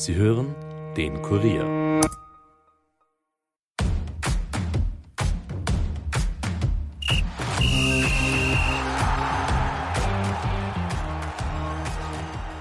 Sie 0.00 0.14
hören 0.14 0.54
den 0.96 1.20
Kurier. 1.20 2.00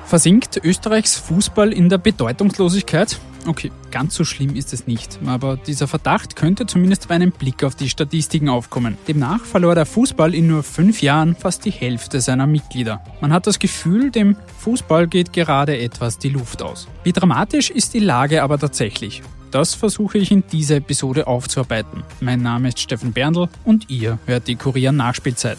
Versinkt 0.03 0.59
Österreichs 0.61 1.15
Fußball 1.15 1.71
in 1.71 1.87
der 1.87 1.97
Bedeutungslosigkeit? 1.97 3.21
Okay, 3.49 3.71
ganz 3.89 4.13
so 4.13 4.25
schlimm 4.25 4.55
ist 4.55 4.73
es 4.73 4.85
nicht, 4.85 5.17
aber 5.25 5.57
dieser 5.57 5.87
Verdacht 5.87 6.35
könnte 6.35 6.67
zumindest 6.67 7.07
bei 7.07 7.15
einem 7.15 7.31
Blick 7.31 7.63
auf 7.63 7.73
die 7.73 7.89
Statistiken 7.89 8.47
aufkommen. 8.47 8.95
Demnach 9.07 9.43
verlor 9.43 9.73
der 9.73 9.87
Fußball 9.87 10.35
in 10.35 10.45
nur 10.45 10.61
fünf 10.61 11.01
Jahren 11.01 11.35
fast 11.35 11.65
die 11.65 11.71
Hälfte 11.71 12.21
seiner 12.21 12.45
Mitglieder. 12.45 13.03
Man 13.21 13.33
hat 13.33 13.47
das 13.47 13.57
Gefühl, 13.57 14.11
dem 14.11 14.35
Fußball 14.59 15.07
geht 15.07 15.33
gerade 15.33 15.79
etwas 15.79 16.19
die 16.19 16.29
Luft 16.29 16.61
aus. 16.61 16.87
Wie 17.03 17.11
dramatisch 17.11 17.71
ist 17.71 17.95
die 17.95 17.99
Lage 17.99 18.43
aber 18.43 18.59
tatsächlich? 18.59 19.23
Das 19.49 19.73
versuche 19.73 20.19
ich 20.19 20.29
in 20.29 20.43
dieser 20.51 20.75
Episode 20.75 21.25
aufzuarbeiten. 21.25 22.03
Mein 22.19 22.43
Name 22.43 22.67
ist 22.67 22.79
Steffen 22.79 23.13
Berndl 23.13 23.49
und 23.65 23.89
ihr 23.89 24.19
hört 24.27 24.47
die 24.47 24.57
Kurier 24.57 24.91
Nachspielzeit. 24.91 25.57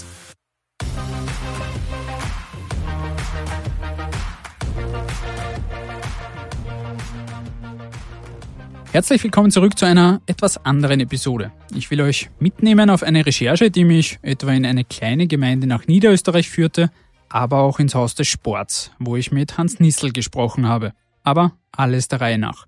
Herzlich 8.93 9.23
willkommen 9.23 9.53
zurück 9.53 9.79
zu 9.79 9.87
einer 9.87 10.21
etwas 10.27 10.65
anderen 10.65 10.98
Episode. 10.98 11.53
Ich 11.77 11.93
will 11.93 12.01
euch 12.01 12.29
mitnehmen 12.41 12.91
auf 12.91 13.05
eine 13.05 13.25
Recherche, 13.25 13.71
die 13.71 13.85
mich 13.85 14.19
etwa 14.23 14.53
in 14.53 14.67
eine 14.67 14.83
kleine 14.83 15.29
Gemeinde 15.29 15.69
nach 15.69 15.87
Niederösterreich 15.87 16.51
führte, 16.51 16.91
aber 17.29 17.61
auch 17.61 17.79
ins 17.79 17.95
Haus 17.95 18.17
des 18.17 18.27
Sports, 18.27 18.91
wo 18.98 19.15
ich 19.15 19.31
mit 19.31 19.57
Hans 19.57 19.79
Nissel 19.79 20.12
gesprochen 20.12 20.67
habe. 20.67 20.93
Aber 21.23 21.53
alles 21.71 22.09
der 22.09 22.21
Reihe 22.21 22.39
nach. 22.39 22.67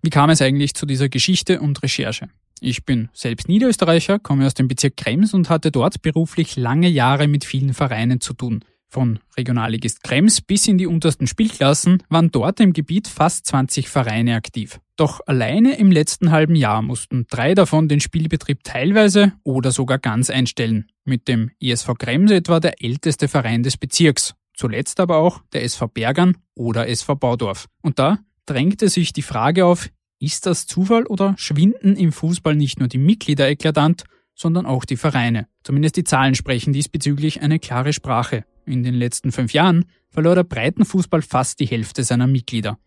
Wie 0.00 0.08
kam 0.08 0.30
es 0.30 0.40
eigentlich 0.40 0.72
zu 0.72 0.86
dieser 0.86 1.10
Geschichte 1.10 1.60
und 1.60 1.82
Recherche? 1.82 2.30
Ich 2.60 2.86
bin 2.86 3.10
selbst 3.12 3.48
Niederösterreicher, 3.48 4.18
komme 4.18 4.46
aus 4.46 4.54
dem 4.54 4.66
Bezirk 4.66 4.96
Krems 4.96 5.34
und 5.34 5.50
hatte 5.50 5.70
dort 5.70 6.00
beruflich 6.00 6.56
lange 6.56 6.88
Jahre 6.88 7.28
mit 7.28 7.44
vielen 7.44 7.74
Vereinen 7.74 8.22
zu 8.22 8.32
tun. 8.32 8.64
Von 8.90 9.18
Regionalligist 9.36 10.02
Krems 10.02 10.40
bis 10.40 10.66
in 10.66 10.78
die 10.78 10.86
untersten 10.86 11.26
Spielklassen 11.26 12.02
waren 12.08 12.30
dort 12.30 12.58
im 12.58 12.72
Gebiet 12.72 13.06
fast 13.06 13.44
20 13.46 13.88
Vereine 13.88 14.34
aktiv. 14.34 14.80
Doch 14.96 15.20
alleine 15.26 15.78
im 15.78 15.92
letzten 15.92 16.30
halben 16.30 16.54
Jahr 16.54 16.80
mussten 16.80 17.26
drei 17.28 17.54
davon 17.54 17.88
den 17.88 18.00
Spielbetrieb 18.00 18.64
teilweise 18.64 19.32
oder 19.44 19.72
sogar 19.72 19.98
ganz 19.98 20.30
einstellen. 20.30 20.86
Mit 21.04 21.28
dem 21.28 21.50
ESV 21.60 21.98
Krems 21.98 22.30
etwa 22.30 22.60
der 22.60 22.82
älteste 22.82 23.28
Verein 23.28 23.62
des 23.62 23.76
Bezirks. 23.76 24.34
Zuletzt 24.54 25.00
aber 25.00 25.18
auch 25.18 25.42
der 25.52 25.64
SV 25.64 25.88
Bergern 25.88 26.38
oder 26.54 26.88
SV 26.88 27.14
Baudorf. 27.14 27.66
Und 27.82 27.98
da 27.98 28.18
drängte 28.46 28.88
sich 28.88 29.12
die 29.12 29.22
Frage 29.22 29.66
auf, 29.66 29.90
ist 30.18 30.46
das 30.46 30.66
Zufall 30.66 31.04
oder 31.06 31.34
schwinden 31.36 31.94
im 31.94 32.10
Fußball 32.10 32.56
nicht 32.56 32.80
nur 32.80 32.88
die 32.88 32.98
Mitglieder 32.98 33.48
eklatant, 33.48 34.04
sondern 34.34 34.66
auch 34.66 34.84
die 34.84 34.96
Vereine? 34.96 35.46
Zumindest 35.62 35.96
die 35.96 36.04
Zahlen 36.04 36.34
sprechen 36.34 36.72
diesbezüglich 36.72 37.42
eine 37.42 37.58
klare 37.58 37.92
Sprache. 37.92 38.44
In 38.68 38.82
den 38.82 38.94
letzten 38.94 39.32
fünf 39.32 39.54
Jahren 39.54 39.86
verlor 40.10 40.34
der 40.34 40.44
Breitenfußball 40.44 41.22
fast 41.22 41.58
die 41.58 41.66
Hälfte 41.66 42.04
seiner 42.04 42.26
Mitglieder. 42.26 42.78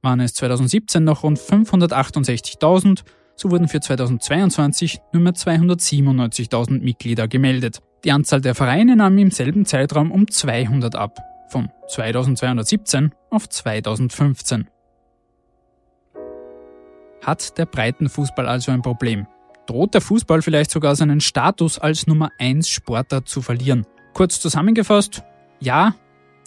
Waren 0.00 0.20
es 0.20 0.32
2017 0.32 1.04
noch 1.04 1.24
rund 1.24 1.38
568.000, 1.38 3.02
so 3.34 3.50
wurden 3.50 3.68
für 3.68 3.80
2022 3.80 4.98
nur 5.12 5.22
mehr 5.22 5.34
297.000 5.34 6.80
Mitglieder 6.80 7.28
gemeldet. 7.28 7.80
Die 8.04 8.12
Anzahl 8.12 8.40
der 8.40 8.54
Vereine 8.54 8.96
nahm 8.96 9.18
im 9.18 9.30
selben 9.30 9.66
Zeitraum 9.66 10.10
um 10.10 10.26
200 10.26 10.94
ab, 10.94 11.18
von 11.50 11.68
2217 11.88 13.12
auf 13.28 13.46
2015. 13.46 14.68
Hat 17.22 17.58
der 17.58 17.66
Breitenfußball 17.66 18.48
also 18.48 18.72
ein 18.72 18.80
Problem? 18.80 19.26
Droht 19.66 19.92
der 19.92 20.00
Fußball 20.00 20.40
vielleicht 20.40 20.70
sogar 20.70 20.96
seinen 20.96 21.20
Status 21.20 21.78
als 21.78 22.06
Nummer 22.06 22.30
1 22.38 22.70
Sportart 22.70 23.28
zu 23.28 23.42
verlieren? 23.42 23.84
Kurz 24.16 24.40
zusammengefasst, 24.40 25.24
ja 25.60 25.94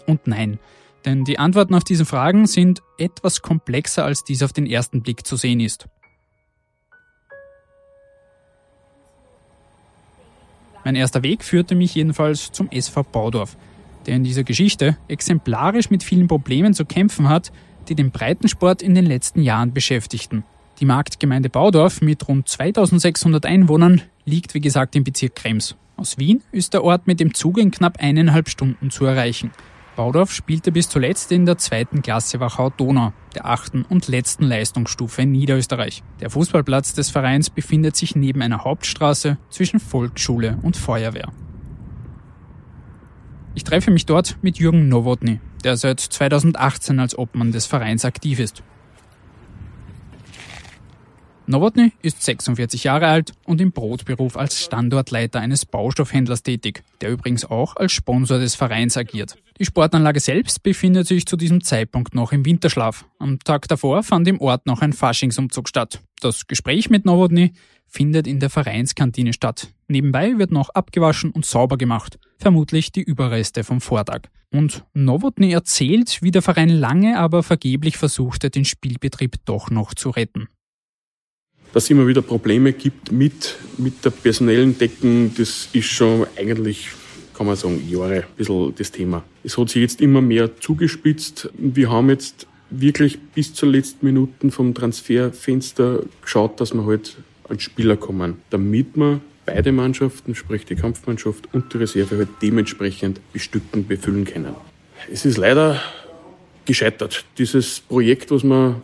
und 0.08 0.26
nein. 0.26 0.58
Denn 1.06 1.24
die 1.24 1.38
Antworten 1.38 1.76
auf 1.76 1.84
diese 1.84 2.04
Fragen 2.04 2.48
sind 2.48 2.82
etwas 2.98 3.44
komplexer, 3.44 4.04
als 4.04 4.24
dies 4.24 4.42
auf 4.42 4.52
den 4.52 4.66
ersten 4.66 5.04
Blick 5.04 5.24
zu 5.24 5.36
sehen 5.36 5.60
ist. 5.60 5.88
Mein 10.84 10.96
erster 10.96 11.22
Weg 11.22 11.44
führte 11.44 11.76
mich 11.76 11.94
jedenfalls 11.94 12.52
zum 12.52 12.72
SV 12.72 13.04
Baudorf, 13.04 13.56
der 14.08 14.16
in 14.16 14.24
dieser 14.24 14.44
Geschichte 14.44 14.98
exemplarisch 15.08 15.92
mit 15.92 16.02
vielen 16.02 16.28
Problemen 16.28 16.74
zu 16.74 16.86
kämpfen 16.86 17.30
hat, 17.30 17.52
die 17.88 17.94
den 17.94 18.10
Breitensport 18.10 18.82
in 18.82 18.96
den 18.96 19.06
letzten 19.06 19.44
Jahren 19.44 19.74
beschäftigten. 19.74 20.44
Die 20.80 20.86
Marktgemeinde 20.86 21.52
Baudorf 21.52 22.02
mit 22.02 22.28
rund 22.28 22.50
2600 22.50 23.46
Einwohnern 23.46 24.02
liegt 24.26 24.56
wie 24.56 24.60
gesagt 24.60 24.96
im 24.96 25.04
Bezirk 25.04 25.36
Krems 25.36 25.76
aus 26.00 26.18
Wien 26.18 26.42
ist 26.52 26.74
der 26.74 26.84
Ort 26.84 27.08
mit 27.08 27.20
dem 27.20 27.34
Zug 27.34 27.58
in 27.58 27.72
knapp 27.72 27.98
eineinhalb 28.00 28.50
Stunden 28.50 28.90
zu 28.90 29.06
erreichen. 29.06 29.52
Baudorf 29.96 30.32
spielte 30.32 30.72
bis 30.72 30.88
zuletzt 30.88 31.32
in 31.34 31.46
der 31.46 31.58
zweiten 31.58 32.02
Klasse 32.02 32.40
Wachau-Donau, 32.40 33.12
der 33.36 33.46
achten 33.46 33.84
und 33.84 34.08
letzten 34.08 34.46
Leistungsstufe 34.46 35.24
in 35.24 35.34
Niederösterreich. 35.34 36.04
Der 36.22 36.30
Fußballplatz 36.30 36.94
des 36.94 37.10
Vereins 37.10 37.50
befindet 37.50 37.98
sich 37.98 38.16
neben 38.16 38.42
einer 38.42 38.64
Hauptstraße 38.64 39.38
zwischen 39.50 39.82
Volksschule 39.82 40.58
und 40.62 40.78
Feuerwehr. 40.78 41.34
Ich 43.56 43.66
treffe 43.66 43.92
mich 43.92 44.06
dort 44.06 44.38
mit 44.42 44.58
Jürgen 44.58 44.88
Nowotny, 44.88 45.42
der 45.66 45.76
seit 45.76 46.00
2018 46.00 46.98
als 47.00 47.18
Obmann 47.18 47.52
des 47.52 47.66
Vereins 47.66 48.06
aktiv 48.06 48.40
ist. 48.40 48.64
Nowotny 51.50 51.94
ist 52.04 52.22
46 52.22 52.84
Jahre 52.84 53.08
alt 53.08 53.34
und 53.44 53.60
im 53.60 53.72
Brotberuf 53.72 54.38
als 54.38 54.64
Standortleiter 54.64 55.40
eines 55.40 55.66
Baustoffhändlers 55.66 56.44
tätig, 56.44 56.84
der 57.02 57.10
übrigens 57.10 57.44
auch 57.44 57.76
als 57.76 57.92
Sponsor 57.92 58.38
des 58.38 58.54
Vereins 58.54 58.98
agiert. 58.98 59.36
Die 59.58 59.66
Sportanlage 59.66 60.20
selbst 60.20 60.62
befindet 60.62 61.08
sich 61.08 61.26
zu 61.26 61.38
diesem 61.38 61.64
Zeitpunkt 61.64 62.14
noch 62.14 62.34
im 62.34 62.46
Winterschlaf. 62.46 63.06
Am 63.18 63.40
Tag 63.40 63.68
davor 63.68 64.04
fand 64.04 64.28
im 64.28 64.40
Ort 64.42 64.68
noch 64.68 64.84
ein 64.84 64.94
Faschingsumzug 64.94 65.68
statt. 65.68 66.02
Das 66.22 66.46
Gespräch 66.46 66.92
mit 66.92 67.06
Nowotny 67.06 67.54
findet 67.88 68.28
in 68.28 68.40
der 68.40 68.52
Vereinskantine 68.52 69.34
statt. 69.34 69.74
Nebenbei 69.88 70.38
wird 70.38 70.52
noch 70.52 70.70
abgewaschen 70.70 71.32
und 71.32 71.48
sauber 71.48 71.80
gemacht, 71.80 72.20
vermutlich 72.38 72.92
die 72.92 73.02
Überreste 73.02 73.64
vom 73.64 73.82
Vortag. 73.82 74.30
Und 74.52 74.86
Nowotny 74.94 75.52
erzählt, 75.52 76.22
wie 76.22 76.30
der 76.30 76.44
Verein 76.44 76.70
lange 76.70 77.18
aber 77.18 77.42
vergeblich 77.42 77.98
versuchte, 77.98 78.52
den 78.52 78.66
Spielbetrieb 78.66 79.38
doch 79.46 79.72
noch 79.72 79.96
zu 79.96 80.12
retten 80.12 80.48
dass 81.74 81.84
es 81.86 81.90
immer 81.90 82.08
wieder 82.08 82.22
Probleme 82.22 82.74
gibt 82.74 83.12
mit, 83.12 83.56
mit 83.78 84.04
der 84.04 84.10
personellen 84.10 84.78
Deckung, 84.78 85.32
das 85.38 85.70
ist 85.74 85.86
schon 85.86 86.26
eigentlich, 86.38 86.90
kann 87.34 87.48
man 87.48 87.56
sagen, 87.56 87.82
Jahre 87.88 88.16
ein 88.16 88.24
bisschen 88.38 88.74
das 88.76 88.92
Thema. 88.92 89.24
Es 89.44 89.58
hat 89.58 89.70
sich 89.70 89.82
jetzt 89.82 90.02
immer 90.02 90.22
mehr 90.22 90.60
zugespitzt. 90.60 91.50
Wir 91.58 91.90
haben 91.90 92.10
jetzt 92.10 92.48
wirklich 92.70 93.20
bis 93.34 93.54
zur 93.54 93.70
letzten 93.70 94.06
Minuten 94.06 94.52
vom 94.52 94.74
Transferfenster 94.74 96.04
geschaut, 96.22 96.60
dass 96.60 96.74
wir 96.74 96.86
halt 96.86 97.18
an 97.48 97.60
Spieler 97.60 97.98
kommen, 97.98 98.38
damit 98.50 98.96
wir 98.96 99.22
beide 99.46 99.72
Mannschaften, 99.72 100.36
sprich 100.36 100.66
die 100.66 100.76
Kampfmannschaft 100.76 101.50
und 101.54 101.74
die 101.74 101.78
Reserve, 101.78 102.18
halt 102.18 102.30
dementsprechend 102.42 103.20
bestücken, 103.34 103.88
befüllen 103.88 104.26
können. 104.26 104.54
Es 105.12 105.26
ist 105.26 105.38
leider 105.38 105.82
gescheitert. 106.66 107.26
Dieses 107.38 107.80
Projekt, 107.80 108.30
was 108.30 108.44
wir 108.44 108.82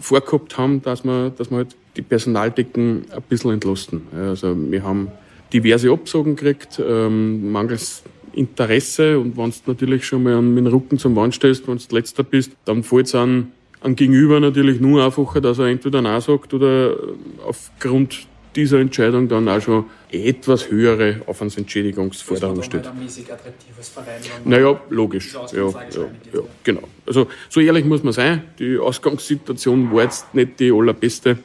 vorgehabt 0.00 0.58
haben, 0.58 0.82
dass 0.82 1.04
wir, 1.04 1.30
dass 1.30 1.50
wir 1.50 1.58
halt 1.58 1.76
die 1.96 2.02
Personaldecken 2.02 3.06
ein 3.10 3.22
bisschen 3.28 3.52
entlasten. 3.52 4.02
Also 4.14 4.56
wir 4.56 4.82
haben 4.82 5.08
diverse 5.52 5.90
Absagen 5.90 6.36
gekriegt, 6.36 6.80
ähm, 6.84 7.50
mangels 7.50 8.02
Interesse 8.32 9.18
und 9.18 9.36
wenn 9.36 9.50
du 9.50 9.56
natürlich 9.66 10.06
schon 10.06 10.22
mal 10.22 10.40
mit 10.40 10.64
dem 10.64 10.72
Rücken 10.72 10.98
zum 10.98 11.16
Wand 11.16 11.34
stehst, 11.34 11.66
wenn 11.66 11.78
du 11.78 11.94
letzter 11.94 12.22
bist, 12.22 12.52
dann 12.64 12.82
fällt 12.82 13.06
es 13.06 13.14
an, 13.14 13.52
an 13.80 13.96
Gegenüber 13.96 14.38
natürlich 14.38 14.80
nur 14.80 15.04
einfacher, 15.04 15.40
dass 15.40 15.58
er 15.58 15.66
entweder 15.66 16.02
Nein 16.02 16.20
sagt 16.20 16.54
oder 16.54 16.96
aufgrund 17.46 18.26
dieser 18.58 18.80
Entscheidung 18.80 19.28
dann 19.28 19.48
auch 19.48 19.60
schon 19.60 19.84
etwas 20.10 20.68
höhere 20.68 21.22
Aufwandsentschädigungsforderungen 21.26 22.64
stellt. 22.64 22.88
Ein 22.88 22.98
mäßig 22.98 23.32
attraktives 23.32 23.88
Verein, 23.88 24.20
naja, 24.44 24.80
logisch. 24.90 25.32
Ja, 25.32 25.46
ja, 25.56 25.68
ja, 25.68 26.40
genau. 26.64 26.82
Also 27.06 27.28
so 27.48 27.60
ehrlich 27.60 27.84
muss 27.84 28.02
man 28.02 28.12
sein, 28.12 28.42
die 28.58 28.76
Ausgangssituation 28.76 29.92
war 29.92 30.02
jetzt 30.02 30.34
nicht 30.34 30.58
die 30.58 30.72
allerbeste. 30.72 31.38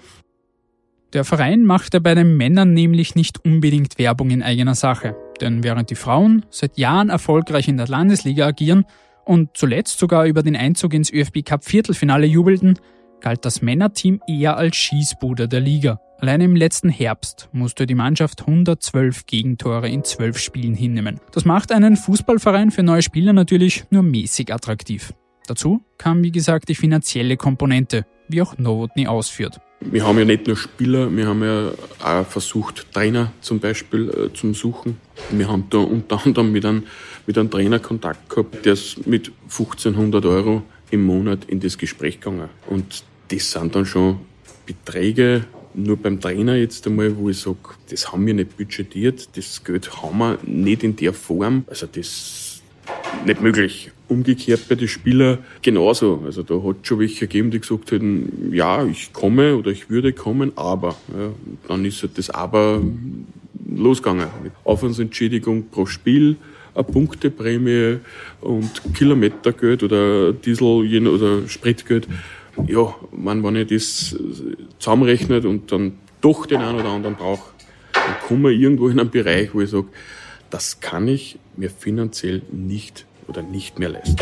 Der 1.13 1.23
Verein 1.23 1.65
machte 1.65 2.01
bei 2.01 2.15
den 2.15 2.35
Männern 2.35 2.73
nämlich 2.73 3.13
nicht 3.13 3.45
unbedingt 3.45 3.99
Werbung 3.99 4.31
in 4.31 4.41
eigener 4.41 4.73
Sache. 4.73 5.15
Denn 5.39 5.63
während 5.63 5.91
die 5.91 5.95
Frauen 5.95 6.43
seit 6.49 6.79
Jahren 6.79 7.09
erfolgreich 7.09 7.67
in 7.67 7.77
der 7.77 7.87
Landesliga 7.87 8.47
agieren 8.47 8.85
und 9.23 9.55
zuletzt 9.55 9.99
sogar 9.99 10.25
über 10.25 10.41
den 10.41 10.55
Einzug 10.55 10.95
ins 10.95 11.13
ÖFB 11.13 11.45
Cup 11.45 11.63
Viertelfinale 11.63 12.25
jubelten, 12.25 12.79
galt 13.23 13.45
das 13.45 13.61
Männerteam 13.63 14.21
eher 14.27 14.57
als 14.57 14.75
Schießbude 14.75 15.47
der 15.47 15.61
Liga. 15.61 15.99
Allein 16.19 16.41
im 16.41 16.55
letzten 16.55 16.89
Herbst 16.89 17.49
musste 17.53 17.87
die 17.87 17.95
Mannschaft 17.95 18.41
112 18.41 19.25
Gegentore 19.25 19.89
in 19.89 20.03
12 20.03 20.37
Spielen 20.37 20.75
hinnehmen. 20.75 21.19
Das 21.31 21.45
macht 21.45 21.71
einen 21.71 21.97
Fußballverein 21.97 22.69
für 22.69 22.83
neue 22.83 23.01
Spieler 23.01 23.33
natürlich 23.33 23.85
nur 23.89 24.03
mäßig 24.03 24.53
attraktiv. 24.53 25.13
Dazu 25.47 25.81
kam, 25.97 26.23
wie 26.23 26.31
gesagt, 26.31 26.69
die 26.69 26.75
finanzielle 26.75 27.35
Komponente, 27.35 28.05
wie 28.27 28.41
auch 28.41 28.57
Novotny 28.57 29.07
ausführt. 29.07 29.59
Wir 29.81 30.05
haben 30.05 30.17
ja 30.19 30.25
nicht 30.25 30.47
nur 30.47 30.55
Spieler, 30.55 31.13
wir 31.13 31.27
haben 31.27 31.43
ja 31.43 31.71
auch 32.01 32.25
versucht, 32.25 32.93
Trainer 32.93 33.33
zum 33.41 33.59
Beispiel 33.59 34.09
äh, 34.09 34.33
zum 34.33 34.53
Suchen. 34.53 34.97
Wir 35.31 35.49
haben 35.49 35.65
da 35.69 35.79
unter 35.79 36.25
anderem 36.25 36.51
mit 36.53 36.65
einem, 36.65 36.83
mit 37.25 37.37
einem 37.37 37.51
Trainer 37.51 37.79
Kontakt 37.79 38.29
gehabt, 38.29 38.65
der 38.65 38.73
ist 38.73 39.05
mit 39.07 39.31
1500 39.43 40.25
Euro 40.25 40.63
im 40.89 41.03
Monat 41.03 41.45
in 41.45 41.59
das 41.59 41.77
Gespräch 41.77 42.21
gegangen. 42.21 42.49
Und 42.67 43.03
das 43.29 43.51
sind 43.51 43.75
dann 43.75 43.85
schon 43.85 44.19
Beträge, 44.65 45.45
nur 45.73 45.97
beim 45.97 46.19
Trainer 46.19 46.55
jetzt 46.55 46.85
einmal, 46.87 47.15
wo 47.17 47.29
ich 47.29 47.39
sage, 47.39 47.57
das 47.89 48.11
haben 48.11 48.25
wir 48.25 48.33
nicht 48.33 48.57
budgetiert, 48.57 49.29
das 49.35 49.63
Geld 49.63 50.01
haben 50.01 50.17
wir 50.19 50.37
nicht 50.43 50.83
in 50.83 50.95
der 50.95 51.13
Form. 51.13 51.65
Also 51.67 51.87
das 51.87 52.61
nicht 53.25 53.41
möglich. 53.41 53.91
Umgekehrt 54.07 54.67
bei 54.67 54.75
den 54.75 54.87
Spielern 54.87 55.39
genauso. 55.61 56.21
Also 56.25 56.43
da 56.43 56.61
hat 56.61 56.85
schon 56.85 56.99
welche 56.99 57.27
gegeben, 57.27 57.51
die 57.51 57.59
gesagt 57.59 57.91
hätten, 57.91 58.51
ja, 58.53 58.85
ich 58.85 59.13
komme 59.13 59.55
oder 59.55 59.71
ich 59.71 59.89
würde 59.89 60.13
kommen, 60.13 60.51
aber. 60.55 60.95
Ja, 61.17 61.31
dann 61.67 61.85
ist 61.85 62.03
halt 62.03 62.17
das 62.17 62.29
Aber 62.29 62.81
losgegangen. 63.75 64.27
Mit 64.43 64.51
Aufwandsentschädigung 64.65 65.69
pro 65.69 65.85
Spiel, 65.85 66.35
eine 66.75 66.83
Punkteprämie 66.83 67.99
und 68.41 68.69
Kilometergeld 68.93 69.83
oder 69.83 70.33
Diesel- 70.33 71.07
oder 71.07 71.47
Spritgeld 71.47 72.07
ja, 72.67 72.93
man, 73.11 73.43
wenn 73.43 73.55
ich 73.55 73.67
das 73.67 74.15
zusammenrechnet 74.79 75.45
und 75.45 75.71
dann 75.71 75.93
doch 76.21 76.45
den 76.45 76.61
einen 76.61 76.79
oder 76.79 76.89
anderen 76.89 77.15
brauche, 77.15 77.51
dann 77.93 78.15
komme 78.27 78.51
ich 78.51 78.61
irgendwo 78.61 78.87
in 78.87 78.99
einen 78.99 79.09
Bereich, 79.09 79.53
wo 79.53 79.61
ich 79.61 79.69
sage, 79.69 79.87
das 80.49 80.79
kann 80.79 81.07
ich 81.07 81.39
mir 81.57 81.69
finanziell 81.69 82.41
nicht 82.51 83.05
oder 83.27 83.41
nicht 83.41 83.79
mehr 83.79 83.89
leisten. 83.89 84.17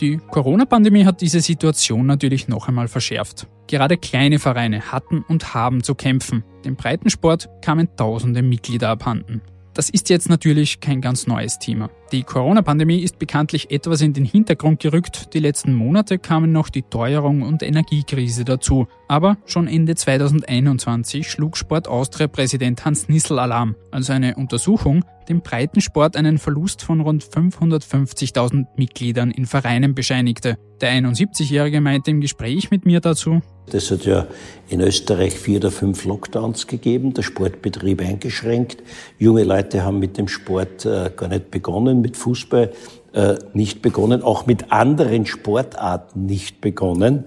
Die 0.00 0.18
Corona-Pandemie 0.30 1.04
hat 1.04 1.20
diese 1.20 1.40
Situation 1.40 2.06
natürlich 2.06 2.46
noch 2.46 2.68
einmal 2.68 2.86
verschärft. 2.86 3.48
Gerade 3.66 3.96
kleine 3.96 4.38
Vereine 4.38 4.92
hatten 4.92 5.24
und 5.26 5.54
haben 5.54 5.82
zu 5.82 5.96
kämpfen. 5.96 6.44
Dem 6.64 6.76
Breitensport 6.76 7.48
kamen 7.62 7.88
tausende 7.96 8.42
Mitglieder 8.42 8.90
abhanden. 8.90 9.42
Das 9.78 9.90
ist 9.90 10.10
jetzt 10.10 10.28
natürlich 10.28 10.80
kein 10.80 11.00
ganz 11.00 11.28
neues 11.28 11.60
Thema. 11.60 11.88
Die 12.10 12.24
Corona-Pandemie 12.24 12.98
ist 12.98 13.20
bekanntlich 13.20 13.70
etwas 13.70 14.00
in 14.00 14.12
den 14.12 14.24
Hintergrund 14.24 14.80
gerückt. 14.80 15.34
Die 15.34 15.38
letzten 15.38 15.72
Monate 15.72 16.18
kamen 16.18 16.50
noch 16.50 16.68
die 16.68 16.82
Teuerung 16.82 17.42
und 17.42 17.62
Energiekrise 17.62 18.44
dazu. 18.44 18.88
Aber 19.06 19.36
schon 19.46 19.68
Ende 19.68 19.94
2021 19.94 21.30
schlug 21.30 21.56
Sport 21.56 21.86
Austria-Präsident 21.86 22.84
Hans 22.84 23.08
Nissel 23.08 23.38
Alarm, 23.38 23.76
also 23.92 24.12
eine 24.12 24.34
Untersuchung 24.34 25.04
dem 25.28 25.40
Breitensport 25.40 26.16
einen 26.16 26.38
Verlust 26.38 26.82
von 26.82 27.00
rund 27.00 27.24
550.000 27.24 28.66
Mitgliedern 28.76 29.30
in 29.30 29.46
Vereinen 29.46 29.94
bescheinigte. 29.94 30.56
Der 30.80 30.90
71-Jährige 30.92 31.80
meinte 31.80 32.10
im 32.10 32.20
Gespräch 32.20 32.70
mit 32.70 32.86
mir 32.86 33.00
dazu, 33.00 33.40
es 33.74 33.90
hat 33.90 34.04
ja 34.04 34.26
in 34.68 34.80
Österreich 34.80 35.34
vier 35.34 35.58
oder 35.58 35.70
fünf 35.70 36.04
Lockdowns 36.04 36.66
gegeben, 36.66 37.14
der 37.14 37.22
Sportbetrieb 37.22 38.00
eingeschränkt. 38.00 38.82
Junge 39.18 39.44
Leute 39.44 39.84
haben 39.84 39.98
mit 39.98 40.16
dem 40.16 40.28
Sport 40.28 40.86
äh, 40.86 41.10
gar 41.14 41.28
nicht 41.28 41.50
begonnen, 41.50 42.00
mit 42.00 42.16
Fußball 42.16 42.72
äh, 43.12 43.34
nicht 43.52 43.82
begonnen, 43.82 44.22
auch 44.22 44.46
mit 44.46 44.72
anderen 44.72 45.26
Sportarten 45.26 46.26
nicht 46.26 46.60
begonnen. 46.60 47.24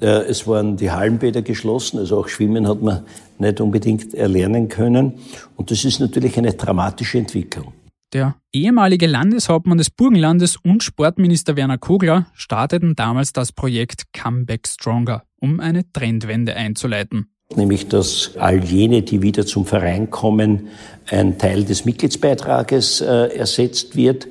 Äh, 0.00 0.06
es 0.06 0.46
waren 0.46 0.76
die 0.76 0.90
Hallenbäder 0.90 1.42
geschlossen, 1.42 1.98
also 1.98 2.18
auch 2.18 2.28
Schwimmen 2.28 2.68
hat 2.68 2.82
man 2.82 3.04
nicht 3.40 3.60
unbedingt 3.60 4.14
erlernen 4.14 4.68
können. 4.68 5.14
Und 5.56 5.70
das 5.70 5.84
ist 5.84 6.00
natürlich 6.00 6.36
eine 6.38 6.52
dramatische 6.52 7.18
Entwicklung. 7.18 7.72
Der 8.12 8.34
ehemalige 8.52 9.06
Landeshauptmann 9.06 9.78
des 9.78 9.90
Burgenlandes 9.90 10.56
und 10.56 10.82
Sportminister 10.82 11.56
Werner 11.56 11.78
Kogler 11.78 12.26
starteten 12.34 12.96
damals 12.96 13.32
das 13.32 13.52
Projekt 13.52 14.12
Comeback 14.12 14.66
Stronger, 14.66 15.22
um 15.40 15.60
eine 15.60 15.84
Trendwende 15.92 16.56
einzuleiten. 16.56 17.26
Nämlich, 17.54 17.88
dass 17.88 18.36
all 18.36 18.64
jene, 18.64 19.02
die 19.02 19.22
wieder 19.22 19.46
zum 19.46 19.64
Verein 19.64 20.10
kommen, 20.10 20.68
ein 21.08 21.38
Teil 21.38 21.64
des 21.64 21.84
Mitgliedsbeitrages 21.84 23.00
äh, 23.00 23.36
ersetzt 23.36 23.96
wird. 23.96 24.28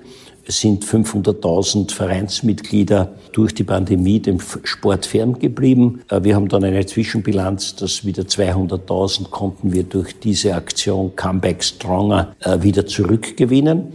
Sind 0.50 0.84
500.000 0.84 1.94
Vereinsmitglieder 1.94 3.14
durch 3.34 3.54
die 3.54 3.64
Pandemie 3.64 4.20
dem 4.20 4.40
Sport 4.40 5.06
ferngeblieben. 5.06 6.02
Äh, 6.10 6.24
wir 6.24 6.36
haben 6.36 6.48
dann 6.48 6.64
eine 6.64 6.86
Zwischenbilanz, 6.86 7.76
dass 7.76 8.04
wieder 8.04 8.24
200.000 8.24 9.30
konnten 9.30 9.74
wir 9.74 9.84
durch 9.84 10.20
diese 10.20 10.56
Aktion 10.56 11.16
Comeback 11.16 11.64
Stronger 11.64 12.36
äh, 12.40 12.62
wieder 12.64 12.86
zurückgewinnen. 12.86 13.94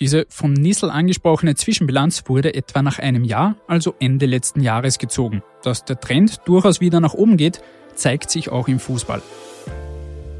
Diese 0.00 0.26
von 0.28 0.52
Nissel 0.52 0.90
angesprochene 0.90 1.54
Zwischenbilanz 1.54 2.24
wurde 2.26 2.54
etwa 2.54 2.82
nach 2.82 2.98
einem 2.98 3.22
Jahr, 3.22 3.54
also 3.68 3.94
Ende 4.00 4.26
letzten 4.26 4.60
Jahres, 4.60 4.98
gezogen. 4.98 5.44
Dass 5.62 5.84
der 5.84 6.00
Trend 6.00 6.38
durchaus 6.44 6.80
wieder 6.80 6.98
nach 6.98 7.14
oben 7.14 7.36
geht, 7.36 7.62
zeigt 7.94 8.28
sich 8.28 8.48
auch 8.48 8.66
im 8.66 8.80
Fußball. 8.80 9.22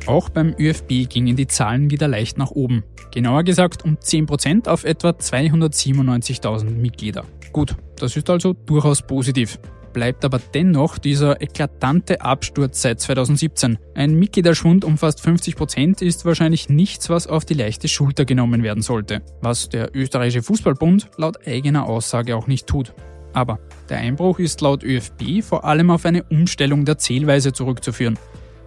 Auch 0.06 0.28
beim 0.28 0.54
ÖFB 0.58 1.08
gingen 1.08 1.37
die 1.37 1.46
Zahlen 1.46 1.90
wieder 1.90 2.08
leicht 2.08 2.37
nach 2.37 2.50
oben. 2.50 2.82
Genauer 3.12 3.44
gesagt 3.44 3.84
um 3.84 3.96
10% 3.96 4.69
auf 4.69 4.84
etwa 4.84 5.10
297.000 5.10 6.70
Mitglieder. 6.70 7.25
Gut, 7.52 7.76
das 7.96 8.16
ist 8.16 8.28
also 8.28 8.52
durchaus 8.52 9.02
positiv. 9.02 9.58
Bleibt 9.93 10.25
aber 10.25 10.40
dennoch 10.54 10.99
dieser 10.99 11.40
eklatante 11.43 12.22
Absturz 12.22 12.81
seit 12.81 13.00
2017. 13.00 13.78
Ein 13.94 14.14
Mitgliederschwund 14.14 14.84
um 14.84 14.96
fast 14.96 15.20
50% 15.20 16.02
ist 16.02 16.25
wahrscheinlich 16.25 16.70
nichts, 16.70 17.10
was 17.10 17.26
auf 17.26 17.44
die 17.44 17.54
leichte 17.54 17.88
Schulter 17.88 18.25
genommen 18.25 18.62
werden 18.62 18.82
sollte. 18.82 19.20
Was 19.43 19.69
der 19.69 19.94
österreichische 19.94 20.43
Fußballbund 20.43 21.10
laut 21.19 21.46
eigener 21.46 21.87
Aussage 21.87 22.34
auch 22.37 22.46
nicht 22.46 22.66
tut. 22.66 22.94
Aber 23.34 23.60
der 23.88 23.99
Einbruch 23.99 24.38
ist 24.38 24.62
laut 24.62 24.82
ÖFB 24.82 25.43
vor 25.43 25.64
allem 25.64 25.90
auf 25.90 26.06
eine 26.06 26.25
Umstellung 26.25 26.87
der 26.87 26.99
Zählweise 26.99 27.52
zurückzuführen 27.52 28.19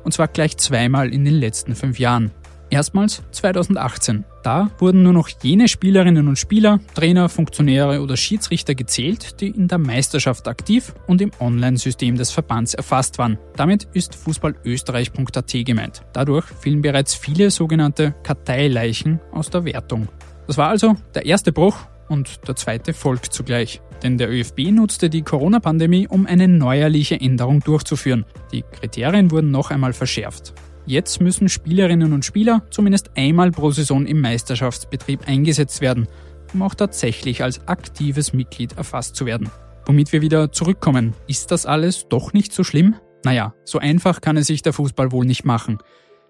und 0.06 0.14
zwar 0.14 0.30
gleich 0.30 0.56
zweimal 0.58 1.14
in 1.14 1.26
den 1.26 1.34
letzten 1.34 1.76
fünf 1.76 2.00
Jahren. 2.00 2.32
Erstmals 2.70 3.22
2018. 3.32 4.26
Da 4.44 4.70
wurden 4.80 5.04
nur 5.04 5.14
noch 5.14 5.30
jene 5.42 5.68
Spielerinnen 5.68 6.28
und 6.28 6.38
Spieler, 6.38 6.80
Trainer, 6.94 7.30
Funktionäre 7.30 8.02
oder 8.02 8.18
Schiedsrichter 8.18 8.76
gezählt, 8.76 9.40
die 9.40 9.50
in 9.50 9.68
der 9.68 9.78
Meisterschaft 9.78 10.48
aktiv 10.48 10.94
und 11.08 11.22
im 11.22 11.32
Online-System 11.40 12.16
des 12.16 12.32
Verbands 12.32 12.74
erfasst 12.74 13.18
waren. 13.18 13.38
Damit 13.56 13.88
ist 13.94 14.16
fußballösterreich.at 14.16 15.66
gemeint. 15.66 16.04
Dadurch 16.14 16.46
fielen 16.60 16.82
bereits 16.82 17.14
viele 17.14 17.52
sogenannte 17.52 18.16
Karteileichen 18.24 19.20
aus 19.32 19.50
der 19.50 19.66
Wertung. 19.66 20.08
Das 20.48 20.58
war 20.58 20.70
also 20.70 20.96
der 21.14 21.26
erste 21.26 21.52
Bruch 21.52 21.78
und 22.10 22.48
der 22.48 22.56
zweite 22.56 22.94
folgt 22.94 23.34
zugleich. 23.34 23.82
Denn 24.04 24.18
der 24.18 24.30
ÖFB 24.30 24.72
nutzte 24.72 25.10
die 25.10 25.22
Corona-Pandemie, 25.22 26.08
um 26.08 26.26
eine 26.26 26.48
neuerliche 26.48 27.20
Änderung 27.20 27.62
durchzuführen. 27.62 28.26
Die 28.52 28.64
Kriterien 28.64 29.32
wurden 29.32 29.52
noch 29.52 29.72
einmal 29.72 29.94
verschärft. 29.94 30.54
Jetzt 30.86 31.20
müssen 31.20 31.50
Spielerinnen 31.50 32.14
und 32.14 32.26
Spieler 32.26 32.64
zumindest 32.70 33.12
einmal 33.16 33.52
pro 33.52 33.72
Saison 33.72 34.06
im 34.06 34.22
Meisterschaftsbetrieb 34.22 35.28
eingesetzt 35.28 35.82
werden, 35.82 36.08
um 36.54 36.62
auch 36.62 36.76
tatsächlich 36.76 37.42
als 37.42 37.68
aktives 37.68 38.34
Mitglied 38.34 38.78
erfasst 38.78 39.16
zu 39.16 39.26
werden. 39.26 39.50
Womit 39.88 40.12
wir 40.14 40.22
wieder 40.22 40.52
zurückkommen, 40.52 41.14
ist 41.28 41.52
das 41.52 41.66
alles 41.66 42.08
doch 42.08 42.34
nicht 42.34 42.54
so 42.54 42.64
schlimm? 42.64 42.96
Naja, 43.24 43.56
so 43.64 43.80
einfach 43.80 44.22
kann 44.22 44.38
es 44.38 44.48
sich 44.48 44.62
der 44.62 44.74
Fußball 44.74 45.12
wohl 45.12 45.26
nicht 45.26 45.46
machen. 45.46 45.80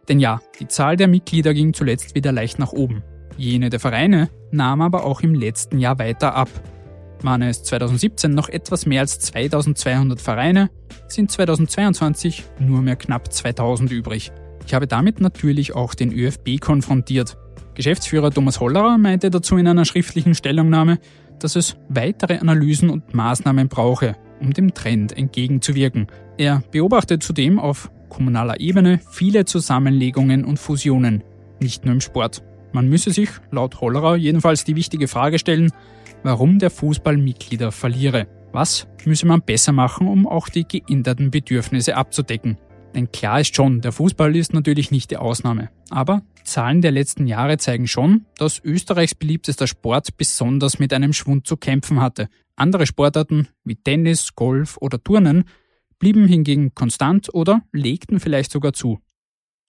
Denn 0.07 0.19
ja, 0.19 0.39
die 0.59 0.67
Zahl 0.67 0.95
der 0.95 1.07
Mitglieder 1.07 1.53
ging 1.53 1.73
zuletzt 1.73 2.15
wieder 2.15 2.31
leicht 2.31 2.59
nach 2.59 2.71
oben. 2.71 3.03
Jene 3.37 3.69
der 3.69 3.79
Vereine 3.79 4.29
nahm 4.51 4.81
aber 4.81 5.03
auch 5.05 5.21
im 5.21 5.33
letzten 5.33 5.79
Jahr 5.79 5.99
weiter 5.99 6.35
ab. 6.35 6.49
Waren 7.21 7.41
es 7.41 7.63
2017 7.63 8.31
noch 8.33 8.49
etwas 8.49 8.85
mehr 8.85 9.01
als 9.01 9.19
2200 9.19 10.21
Vereine, 10.21 10.69
sind 11.07 11.31
2022 11.31 12.43
nur 12.59 12.81
mehr 12.81 12.95
knapp 12.95 13.31
2000 13.31 13.91
übrig. 13.91 14.31
Ich 14.65 14.73
habe 14.73 14.87
damit 14.87 15.21
natürlich 15.21 15.75
auch 15.75 15.93
den 15.93 16.11
ÖFB 16.11 16.59
konfrontiert. 16.59 17.37
Geschäftsführer 17.75 18.31
Thomas 18.31 18.59
Hollerer 18.59 18.97
meinte 18.97 19.29
dazu 19.29 19.57
in 19.57 19.67
einer 19.67 19.85
schriftlichen 19.85 20.33
Stellungnahme, 20.33 20.99
dass 21.39 21.55
es 21.55 21.75
weitere 21.89 22.37
Analysen 22.37 22.89
und 22.89 23.13
Maßnahmen 23.13 23.67
brauche, 23.67 24.15
um 24.39 24.53
dem 24.53 24.73
Trend 24.73 25.15
entgegenzuwirken. 25.15 26.07
Er 26.37 26.63
beobachtet 26.71 27.23
zudem 27.23 27.59
auf 27.59 27.91
kommunaler 28.09 28.59
Ebene 28.59 28.99
viele 29.11 29.45
Zusammenlegungen 29.45 30.45
und 30.45 30.57
Fusionen, 30.57 31.23
nicht 31.59 31.85
nur 31.85 31.93
im 31.93 32.01
Sport. 32.01 32.43
Man 32.75 32.89
müsse 32.89 33.11
sich, 33.11 33.29
laut 33.51 33.79
Hollerer, 33.79 34.17
jedenfalls 34.17 34.65
die 34.65 34.75
wichtige 34.75 35.07
Frage 35.07 35.39
stellen, 35.39 35.71
warum 36.23 36.59
der 36.59 36.69
Fußball 36.69 37.15
Mitglieder 37.15 37.71
verliere. 37.71 38.27
Was 38.51 38.85
müsse 39.05 39.25
man 39.25 39.41
besser 39.41 39.71
machen, 39.71 40.09
um 40.09 40.27
auch 40.27 40.49
die 40.49 40.67
geänderten 40.67 41.31
Bedürfnisse 41.31 41.95
abzudecken? 41.95 42.57
Denn 42.93 43.13
klar 43.13 43.39
ist 43.39 43.55
schon, 43.55 43.79
der 43.79 43.93
Fußball 43.93 44.35
ist 44.35 44.53
natürlich 44.53 44.91
nicht 44.91 45.09
die 45.09 45.15
Ausnahme. 45.15 45.69
Aber 45.89 46.23
Zahlen 46.43 46.81
der 46.81 46.91
letzten 46.91 47.27
Jahre 47.27 47.57
zeigen 47.59 47.87
schon, 47.87 48.25
dass 48.35 48.61
Österreichs 48.61 49.15
beliebtester 49.15 49.67
Sport 49.67 50.17
besonders 50.17 50.77
mit 50.77 50.91
einem 50.91 51.13
Schwund 51.13 51.47
zu 51.47 51.55
kämpfen 51.55 52.01
hatte. 52.01 52.27
Andere 52.57 52.87
Sportarten 52.87 53.47
wie 53.63 53.77
Tennis, 53.77 54.35
Golf 54.35 54.75
oder 54.81 55.01
Turnen 55.01 55.45
blieben 55.97 56.27
hingegen 56.27 56.75
konstant 56.75 57.33
oder 57.33 57.61
legten 57.71 58.19
vielleicht 58.19 58.51
sogar 58.51 58.73
zu. 58.73 58.99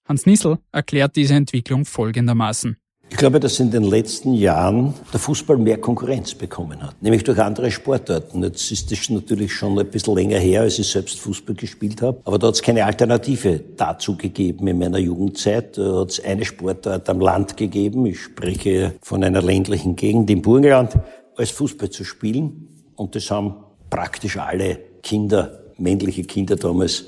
Hans 0.05 0.25
Nissel 0.25 0.57
erklärt 0.73 1.15
diese 1.15 1.35
Entwicklung 1.35 1.85
folgendermaßen. 1.85 2.75
Ich 3.09 3.15
glaube, 3.15 3.39
dass 3.39 3.59
in 3.59 3.71
den 3.71 3.83
letzten 3.83 4.33
Jahren 4.33 4.93
der 5.13 5.19
Fußball 5.19 5.57
mehr 5.57 5.79
Konkurrenz 5.79 6.35
bekommen 6.35 6.81
hat, 6.83 7.01
nämlich 7.01 7.23
durch 7.23 7.39
andere 7.39 7.71
Sportarten. 7.71 8.43
Jetzt 8.43 8.69
ist 8.69 8.91
das 8.91 9.09
natürlich 9.09 9.53
schon 9.53 9.79
ein 9.79 9.87
bisschen 9.87 10.13
länger 10.13 10.37
her, 10.37 10.61
als 10.61 10.77
ich 10.77 10.89
selbst 10.89 11.19
Fußball 11.19 11.55
gespielt 11.55 12.01
habe. 12.01 12.19
Aber 12.25 12.37
da 12.37 12.47
hat 12.47 12.55
es 12.55 12.61
keine 12.61 12.85
Alternative 12.85 13.61
dazu 13.77 14.17
gegeben 14.17 14.67
in 14.67 14.77
meiner 14.77 14.99
Jugendzeit. 14.99 15.77
Da 15.77 16.01
hat 16.01 16.11
es 16.11 16.23
eine 16.23 16.43
Sportart 16.43 17.09
am 17.09 17.21
Land 17.21 17.55
gegeben. 17.55 18.05
Ich 18.05 18.21
spreche 18.21 18.95
von 19.01 19.23
einer 19.23 19.41
ländlichen 19.41 19.95
Gegend 19.95 20.29
im 20.29 20.41
Burgenland, 20.41 20.99
als 21.37 21.51
Fußball 21.51 21.89
zu 21.89 22.03
spielen. 22.03 22.67
Und 22.95 23.15
das 23.15 23.31
haben 23.31 23.55
praktisch 23.89 24.37
alle 24.37 24.79
Kinder, 25.01 25.59
männliche 25.77 26.23
Kinder 26.23 26.57
damals 26.57 27.05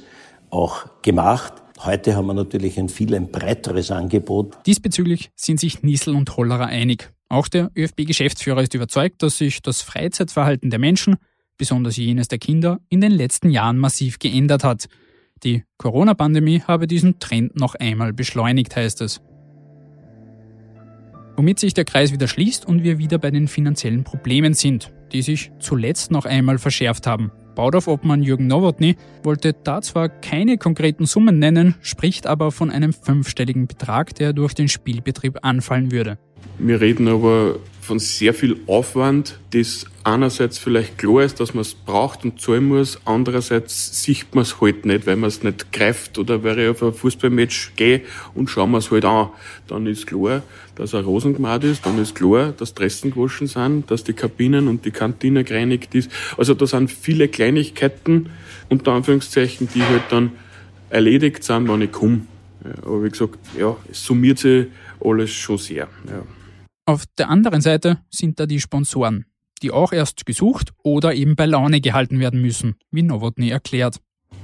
auch 0.50 0.86
gemacht. 1.02 1.54
Heute 1.82 2.18
haben 2.18 2.28
wir 2.28 2.34
natürlich 2.34 2.78
ein 2.78 2.90
viel 2.90 3.16
ein 3.16 3.32
breiteres 3.32 3.90
Angebot. 3.90 4.58
Diesbezüglich 4.66 5.32
sind 5.36 5.62
sich 5.62 5.82
Niesel 5.82 6.14
und 6.14 6.36
Hollerer 6.36 6.66
einig. 6.66 7.14
Auch 7.30 7.48
der 7.48 7.72
ÖFB-Geschäftsführer 7.74 8.62
ist 8.62 8.74
überzeugt, 8.74 9.24
dass 9.24 9.38
sich 9.38 9.62
das 9.62 9.82
Freizeitverhalten 9.82 10.72
der 10.72 10.80
Menschen, 10.80 11.16
besonders 11.58 11.96
jenes 11.96 12.28
der 12.28 12.38
Kinder, 12.38 12.80
in 12.90 13.00
den 13.00 13.14
letzten 13.14 13.50
Jahren 13.50 13.78
massiv 13.78 14.20
geändert 14.20 14.66
hat. 14.66 14.90
Die 15.44 15.64
Corona-Pandemie 15.78 16.64
habe 16.68 16.86
diesen 16.86 17.20
Trend 17.20 17.56
noch 17.56 17.76
einmal 17.76 18.12
beschleunigt, 18.12 18.76
heißt 18.76 19.00
es. 19.02 19.22
Womit 21.38 21.60
sich 21.60 21.74
der 21.74 21.86
Kreis 21.86 22.12
wieder 22.12 22.28
schließt 22.28 22.66
und 22.66 22.84
wir 22.84 22.98
wieder 22.98 23.20
bei 23.20 23.32
den 23.32 23.48
finanziellen 23.48 24.04
Problemen 24.04 24.54
sind, 24.54 24.92
die 25.14 25.22
sich 25.22 25.52
zuletzt 25.60 26.12
noch 26.12 26.26
einmal 26.26 26.58
verschärft 26.58 27.08
haben. 27.08 27.32
Baudorf-Obmann 27.56 28.24
Jürgen 28.24 28.48
Nowotny 28.48 28.96
wollte 29.24 29.54
da 29.54 29.82
zwar 29.82 30.10
keine 30.10 30.58
konkreten 30.58 31.06
Summen 31.06 31.40
nennen, 31.40 31.76
spricht 31.82 32.28
aber 32.28 32.52
von 32.52 32.72
einem 32.72 32.94
fünfstelligen 32.94 33.68
Betrag, 33.68 34.16
der 34.16 34.34
durch 34.34 34.54
den 34.54 34.68
Spielbetrieb 34.68 35.40
anfallen 35.42 35.92
würde. 35.92 36.18
Wir 36.58 36.82
reden 36.82 37.08
aber 37.08 37.60
von 37.82 37.98
sehr 37.98 38.36
viel 38.36 38.58
Aufwand, 38.68 39.40
das 39.50 39.86
einerseits 40.04 40.60
vielleicht 40.60 41.00
klar 41.00 41.24
ist, 41.24 41.40
dass 41.40 41.56
man 41.56 41.62
es 41.62 41.74
braucht 41.74 42.24
und 42.24 42.40
zahlen 42.40 42.68
muss, 42.68 43.00
andererseits 43.06 44.04
sieht 44.04 44.36
man 44.36 44.44
es 44.44 44.62
halt 44.62 44.86
nicht, 44.86 45.08
weil 45.08 45.16
man 45.16 45.28
es 45.28 45.42
nicht 45.42 45.74
greift 45.74 46.18
oder 46.20 46.44
weil 46.44 46.60
ich 46.60 46.70
auf 46.70 46.84
ein 46.84 46.94
Fußballmatch 46.94 47.72
gehe 47.76 48.02
und 48.36 48.50
schauen 48.50 48.72
wir 48.72 48.78
es 48.78 48.92
halt 48.92 49.06
an. 49.06 49.30
Dann 49.68 49.88
ist 49.88 50.06
klar, 50.06 50.44
dass 50.76 50.94
ein 50.94 51.04
Rosen 51.04 51.34
gemacht 51.34 51.64
ist, 51.64 51.84
dann 51.86 52.00
ist 52.00 52.14
klar, 52.14 52.54
dass 52.56 52.76
Dressen 52.76 53.12
gewaschen 53.12 53.48
sind, 53.48 53.90
dass 53.90 54.04
die 54.04 54.14
Kabinen 54.14 54.68
und 54.68 54.86
die 54.86 54.92
Kantine 54.92 55.44
gereinigt 55.44 55.96
ist. 55.96 56.12
Also 56.38 56.54
da 56.54 56.68
sind 56.68 56.92
viele 56.92 57.28
Kleinigkeiten, 57.28 58.30
unter 58.70 58.92
Anführungszeichen, 58.92 59.68
die 59.74 59.82
halt 59.82 60.04
dann 60.10 60.34
erledigt 60.92 61.44
sind, 61.44 61.68
wenn 61.68 61.82
ich 61.82 61.92
komme. 61.92 62.22
Aber 62.84 63.04
wie 63.04 63.10
gesagt, 63.10 63.40
ja, 63.58 63.76
es 63.90 64.04
summiert 64.04 64.40
sich 64.40 64.68
alles 65.04 65.32
schon 65.32 65.58
sehr. 65.58 65.88
Ja. 66.08 66.24
Auf 66.86 67.06
der 67.18 67.30
anderen 67.30 67.62
Seite 67.62 68.00
sind 68.10 68.40
da 68.40 68.46
die 68.46 68.60
Sponsoren, 68.60 69.26
die 69.62 69.72
auch 69.72 69.92
erst 69.94 70.26
gesucht 70.26 70.72
oder 70.84 71.14
eben 71.14 71.36
bei 71.36 71.46
Laune 71.46 71.82
gehalten 71.82 72.20
werden 72.20 72.42
müssen, 72.42 72.76
wie 72.92 73.04
Novotny 73.04 73.50
erklärt. 73.50 74.00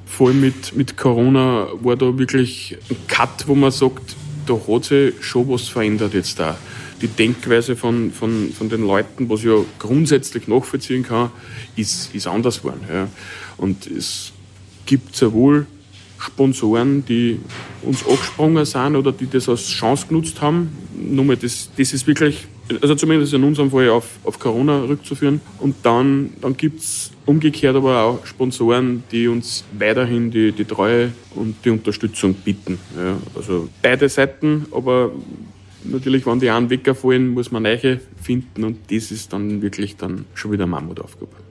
Vor 0.06 0.28
allem 0.28 0.42
mit, 0.42 0.76
mit 0.76 0.98
Corona 0.98 1.68
war 1.82 1.96
da 1.96 2.18
wirklich 2.18 2.78
ein 2.90 2.98
Cut, 3.08 3.48
wo 3.48 3.56
man 3.56 3.72
sagt, 3.72 4.16
da 4.46 4.54
hat 4.68 4.86
sich 4.86 5.14
schon 5.22 5.50
was 5.50 5.68
verändert 5.68 6.14
jetzt 6.14 6.40
da. 6.40 6.58
Die 7.02 7.08
Denkweise 7.08 7.76
von, 7.76 8.12
von, 8.12 8.52
von 8.52 8.70
den 8.70 8.86
Leuten, 8.86 9.28
was 9.28 9.40
ich 9.40 9.48
ja 9.48 9.58
grundsätzlich 9.80 10.48
nachvollziehen 10.48 11.04
kann, 11.04 11.32
ist, 11.76 12.14
ist 12.14 12.28
anders 12.28 12.62
geworden. 12.62 12.86
Ja. 12.92 13.08
Und 13.58 13.88
es 13.88 14.32
gibt 14.86 15.16
sehr 15.16 15.34
wohl 15.34 15.66
Sponsoren, 16.26 17.06
die 17.06 17.40
uns 17.82 18.06
angesprungen 18.06 18.66
sind 18.66 18.96
oder 18.96 19.12
die 19.12 19.30
das 19.30 19.48
als 19.48 19.68
Chance 19.68 20.08
genutzt 20.08 20.42
haben. 20.42 20.70
Nochmal, 20.98 21.38
das, 21.38 21.70
das 21.78 21.94
ist 21.94 22.08
wirklich, 22.08 22.48
also 22.82 22.96
zumindest 22.96 23.34
in 23.34 23.44
unserem 23.44 23.70
Fall 23.72 23.90
auf, 23.90 24.08
auf 24.24 24.40
Corona 24.40 24.84
rückzuführen. 24.84 25.42
Und 25.60 25.76
dann, 25.84 26.32
dann 26.42 26.58
gibt 26.58 26.82
es 26.82 27.12
umgekehrt 27.26 27.76
aber 27.76 28.02
auch 28.02 28.26
Sponsoren, 28.26 29.04
die 29.12 29.28
uns 29.28 29.64
weiterhin 29.78 30.32
die, 30.32 30.52
die 30.52 30.66
Treue 30.66 31.12
und 31.36 31.56
die 31.64 31.70
Unterstützung 31.70 32.34
bieten. 32.34 32.80
Ja, 32.98 33.18
also 33.36 33.68
beide 33.82 34.10
Seiten, 34.10 34.66
aber 34.72 35.12
natürlich, 35.84 36.26
wenn 36.26 36.40
die 36.40 36.50
einen 36.50 36.70
wegfallen, 36.70 37.30
muss 37.30 37.52
man 37.52 37.64
neue 37.64 38.00
finden 38.22 38.64
und 38.64 38.78
das 38.92 39.12
ist 39.12 39.32
dann 39.34 39.62
wirklich 39.62 39.96
dann 39.96 40.26
schon 40.34 40.52
wieder 40.52 40.66
Mammutaufgabe. 40.66 41.45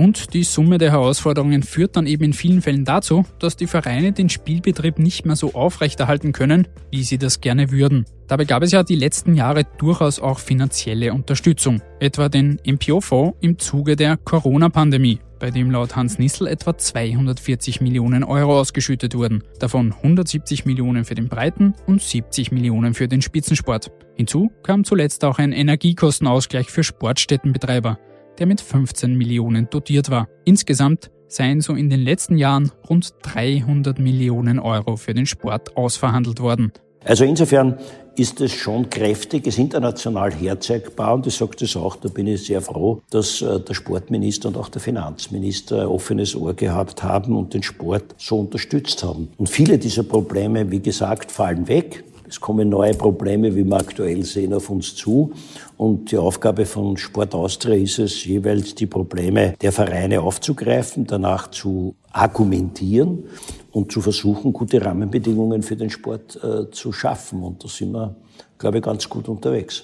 Und 0.00 0.32
die 0.32 0.44
Summe 0.44 0.78
der 0.78 0.92
Herausforderungen 0.92 1.62
führt 1.62 1.94
dann 1.94 2.06
eben 2.06 2.24
in 2.24 2.32
vielen 2.32 2.62
Fällen 2.62 2.86
dazu, 2.86 3.26
dass 3.38 3.58
die 3.58 3.66
Vereine 3.66 4.12
den 4.12 4.30
Spielbetrieb 4.30 4.98
nicht 4.98 5.26
mehr 5.26 5.36
so 5.36 5.52
aufrechterhalten 5.52 6.32
können, 6.32 6.66
wie 6.90 7.02
sie 7.02 7.18
das 7.18 7.42
gerne 7.42 7.70
würden. 7.70 8.06
Dabei 8.26 8.46
gab 8.46 8.62
es 8.62 8.72
ja 8.72 8.82
die 8.82 8.96
letzten 8.96 9.34
Jahre 9.34 9.64
durchaus 9.76 10.18
auch 10.18 10.38
finanzielle 10.38 11.12
Unterstützung, 11.12 11.82
etwa 12.00 12.30
den 12.30 12.58
MPO-Fonds 12.64 13.36
im 13.42 13.58
Zuge 13.58 13.94
der 13.94 14.16
Corona-Pandemie, 14.16 15.18
bei 15.38 15.50
dem 15.50 15.70
laut 15.70 15.96
Hans 15.96 16.18
Nissel 16.18 16.46
etwa 16.46 16.78
240 16.78 17.82
Millionen 17.82 18.24
Euro 18.24 18.58
ausgeschüttet 18.58 19.14
wurden, 19.14 19.44
davon 19.58 19.92
170 19.92 20.64
Millionen 20.64 21.04
für 21.04 21.14
den 21.14 21.28
Breiten 21.28 21.74
und 21.86 22.00
70 22.00 22.52
Millionen 22.52 22.94
für 22.94 23.06
den 23.06 23.20
Spitzensport. 23.20 23.90
Hinzu 24.16 24.50
kam 24.62 24.84
zuletzt 24.84 25.26
auch 25.26 25.38
ein 25.38 25.52
Energiekostenausgleich 25.52 26.70
für 26.70 26.84
Sportstättenbetreiber 26.84 27.98
der 28.40 28.46
mit 28.46 28.60
15 28.60 29.16
Millionen 29.16 29.68
dotiert 29.70 30.10
war. 30.10 30.28
Insgesamt 30.44 31.10
seien 31.28 31.60
so 31.60 31.74
in 31.74 31.90
den 31.90 32.00
letzten 32.00 32.36
Jahren 32.36 32.72
rund 32.88 33.14
300 33.22 33.98
Millionen 33.98 34.58
Euro 34.58 34.96
für 34.96 35.14
den 35.14 35.26
Sport 35.26 35.76
ausverhandelt 35.76 36.40
worden. 36.40 36.72
Also 37.04 37.24
insofern 37.24 37.78
ist 38.16 38.40
es 38.40 38.52
schon 38.52 38.90
kräftig, 38.90 39.46
ist 39.46 39.58
international 39.58 40.32
herzeigbar 40.32 41.14
und 41.14 41.26
ich 41.26 41.34
sage 41.34 41.56
das 41.58 41.74
auch, 41.76 41.96
da 41.96 42.08
bin 42.08 42.26
ich 42.26 42.44
sehr 42.44 42.60
froh, 42.60 43.00
dass 43.10 43.40
äh, 43.40 43.60
der 43.60 43.72
Sportminister 43.72 44.48
und 44.48 44.58
auch 44.58 44.68
der 44.68 44.82
Finanzminister 44.82 45.82
ein 45.82 45.86
offenes 45.86 46.36
Ohr 46.36 46.52
gehabt 46.52 47.02
haben 47.02 47.36
und 47.36 47.54
den 47.54 47.62
Sport 47.62 48.14
so 48.18 48.40
unterstützt 48.40 49.02
haben. 49.02 49.28
Und 49.38 49.48
viele 49.48 49.78
dieser 49.78 50.02
Probleme, 50.02 50.70
wie 50.70 50.80
gesagt, 50.80 51.30
fallen 51.30 51.68
weg. 51.68 52.04
Es 52.30 52.40
kommen 52.40 52.68
neue 52.68 52.94
Probleme, 52.94 53.56
wie 53.56 53.64
wir 53.64 53.76
aktuell 53.76 54.24
sehen, 54.24 54.54
auf 54.54 54.70
uns 54.70 54.94
zu. 54.94 55.32
Und 55.76 56.12
die 56.12 56.16
Aufgabe 56.16 56.64
von 56.64 56.96
Sport 56.96 57.34
Austria 57.34 57.74
ist 57.74 57.98
es, 57.98 58.24
jeweils 58.24 58.76
die 58.76 58.86
Probleme 58.86 59.54
der 59.60 59.72
Vereine 59.72 60.20
aufzugreifen, 60.20 61.08
danach 61.08 61.50
zu 61.50 61.96
argumentieren 62.12 63.24
und 63.72 63.90
zu 63.90 64.00
versuchen, 64.00 64.52
gute 64.52 64.80
Rahmenbedingungen 64.80 65.64
für 65.64 65.74
den 65.74 65.90
Sport 65.90 66.38
äh, 66.44 66.70
zu 66.70 66.92
schaffen. 66.92 67.42
Und 67.42 67.64
da 67.64 67.68
sind 67.68 67.90
wir, 67.90 68.14
glaube 68.58 68.78
ich, 68.78 68.84
ganz 68.84 69.08
gut 69.08 69.28
unterwegs. 69.28 69.82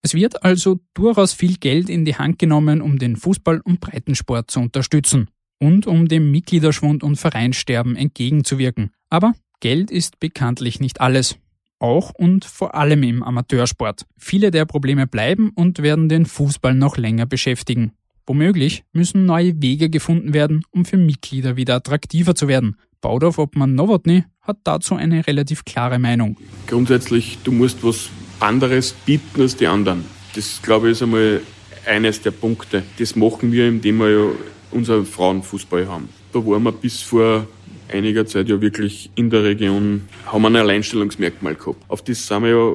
Es 0.00 0.14
wird 0.14 0.42
also 0.42 0.80
durchaus 0.94 1.34
viel 1.34 1.58
Geld 1.58 1.90
in 1.90 2.06
die 2.06 2.16
Hand 2.16 2.38
genommen, 2.38 2.80
um 2.80 2.98
den 2.98 3.16
Fußball- 3.16 3.60
und 3.60 3.80
Breitensport 3.80 4.50
zu 4.50 4.60
unterstützen 4.60 5.28
und 5.60 5.86
um 5.86 6.08
dem 6.08 6.30
Mitgliederschwund 6.30 7.02
und 7.02 7.16
Vereinsterben 7.16 7.96
entgegenzuwirken. 7.96 8.92
Aber 9.10 9.34
Geld 9.60 9.90
ist 9.90 10.20
bekanntlich 10.20 10.80
nicht 10.80 11.02
alles 11.02 11.36
auch 11.82 12.10
und 12.14 12.44
vor 12.44 12.74
allem 12.74 13.02
im 13.02 13.22
Amateursport. 13.22 14.06
Viele 14.16 14.50
der 14.50 14.64
Probleme 14.64 15.06
bleiben 15.06 15.50
und 15.54 15.82
werden 15.82 16.08
den 16.08 16.26
Fußball 16.26 16.74
noch 16.74 16.96
länger 16.96 17.26
beschäftigen. 17.26 17.92
Womöglich 18.26 18.84
müssen 18.92 19.26
neue 19.26 19.60
Wege 19.60 19.90
gefunden 19.90 20.32
werden, 20.32 20.62
um 20.70 20.84
für 20.84 20.96
Mitglieder 20.96 21.56
wieder 21.56 21.74
attraktiver 21.74 22.34
zu 22.34 22.46
werden. 22.46 22.76
Baudorf 23.00 23.38
Obmann 23.38 23.74
Nowotny 23.74 24.24
hat 24.42 24.58
dazu 24.64 24.94
eine 24.94 25.26
relativ 25.26 25.64
klare 25.64 25.98
Meinung. 25.98 26.36
Grundsätzlich, 26.68 27.38
du 27.42 27.50
musst 27.50 27.82
was 27.82 28.10
anderes 28.38 28.92
bieten 28.92 29.40
als 29.40 29.56
die 29.56 29.66
anderen. 29.66 30.04
Das, 30.34 30.62
glaube 30.62 30.86
ich, 30.86 30.92
ist 30.92 31.02
einmal 31.02 31.40
eines 31.84 32.22
der 32.22 32.30
Punkte. 32.30 32.84
Das 32.98 33.16
machen 33.16 33.50
wir, 33.50 33.68
indem 33.68 33.98
wir 33.98 34.10
ja 34.10 34.26
unseren 34.70 35.04
Frauenfußball 35.04 35.88
haben. 35.88 36.08
Da 36.32 36.38
waren 36.38 36.62
wir 36.62 36.72
bis 36.72 37.02
vor 37.02 37.46
einiger 37.92 38.26
Zeit 38.26 38.48
ja 38.48 38.60
wirklich 38.60 39.10
in 39.14 39.30
der 39.30 39.44
Region, 39.44 40.02
haben 40.26 40.42
wir 40.42 40.48
ein 40.48 40.56
Alleinstellungsmerkmal 40.56 41.54
gehabt. 41.54 41.84
Auf 41.88 42.02
das 42.02 42.26
sind 42.26 42.42
wir 42.42 42.50
ja 42.50 42.72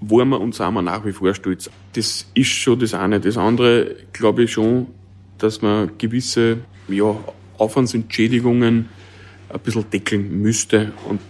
waren 0.00 0.28
wir 0.28 0.40
und 0.40 0.54
sind 0.54 0.72
wir 0.74 0.82
nach 0.82 1.04
wie 1.04 1.12
vor 1.12 1.34
stolz. 1.34 1.70
Das 1.94 2.26
ist 2.34 2.48
schon 2.48 2.78
das 2.78 2.94
eine. 2.94 3.20
Das 3.20 3.36
andere 3.36 3.96
glaube 4.12 4.44
ich 4.44 4.52
schon, 4.52 4.86
dass 5.38 5.62
man 5.62 5.90
gewisse 5.98 6.58
ja, 6.88 7.16
Aufwandsentschädigungen 7.58 8.88
ein 9.48 9.60
bisschen 9.60 9.90
deckeln 9.90 10.40
müsste 10.42 10.92
und 11.08 11.20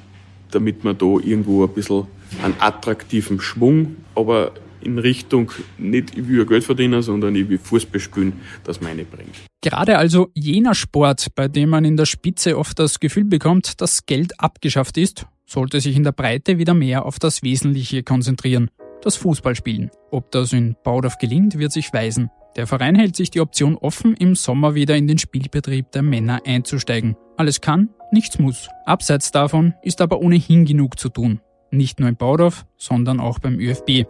damit 0.51 0.85
man 0.85 0.97
da 0.99 1.07
irgendwo 1.07 1.65
ein 1.65 1.73
bisschen 1.73 2.07
einen 2.43 2.55
attraktiven 2.59 3.41
Schwung, 3.41 3.97
aber 4.15 4.53
in 4.81 4.99
Richtung 4.99 5.51
nicht 5.77 6.17
ich 6.17 6.29
will 6.29 6.45
Geld 6.47 6.65
verdienen, 6.65 7.03
sondern 7.03 7.35
ich 7.35 7.49
will 7.49 7.59
Fußball 7.59 8.01
spielen, 8.01 8.35
das 8.65 8.81
meine 8.81 9.05
bringt. 9.05 9.48
Gerade 9.61 9.99
also 9.99 10.31
jener 10.35 10.75
Sport, 10.75 11.35
bei 11.35 11.49
dem 11.49 11.71
man 11.71 11.85
in 11.85 11.97
der 11.97 12.07
Spitze 12.07 12.57
oft 12.57 12.79
das 12.79 13.01
Gefühl 13.01 13.25
bekommt, 13.25 13.81
dass 13.81 14.07
Geld 14.07 14.39
abgeschafft 14.41 14.97
ist, 14.97 15.27
sollte 15.47 15.81
sich 15.81 15.97
in 15.97 16.05
der 16.05 16.13
Breite 16.13 16.59
wieder 16.59 16.75
mehr 16.75 17.05
auf 17.05 17.19
das 17.19 17.43
Wesentliche 17.43 18.05
konzentrieren, 18.05 18.71
das 19.03 19.17
Fußballspielen. 19.17 19.91
Ob 20.13 20.31
das 20.31 20.53
in 20.53 20.77
Baudorf 20.85 21.19
gelingt, 21.19 21.59
wird 21.59 21.73
sich 21.73 21.93
weisen. 21.93 22.31
Der 22.57 22.69
Verein 22.69 22.95
hält 22.95 23.17
sich 23.17 23.31
die 23.31 23.41
Option 23.41 23.77
offen, 23.77 24.15
im 24.15 24.37
Sommer 24.37 24.75
wieder 24.77 24.97
in 24.97 25.09
den 25.09 25.19
Spielbetrieb 25.19 25.91
der 25.91 26.03
Männer 26.03 26.41
einzusteigen. 26.45 27.17
Alles 27.37 27.61
kann, 27.61 27.89
nichts 28.13 28.39
muss. 28.39 28.69
Abseits 28.85 29.33
davon 29.33 29.75
ist 29.83 30.01
aber 30.01 30.21
ohnehin 30.21 30.67
genug 30.67 31.01
zu 31.01 31.09
tun. 31.09 31.41
Nicht 31.71 31.99
nur 31.99 32.09
in 32.09 32.17
Baudorf, 32.17 32.65
sondern 32.77 33.19
auch 33.21 33.41
beim 33.41 33.59
ÖFB. 33.59 34.07